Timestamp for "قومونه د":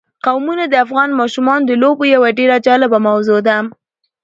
0.25-0.73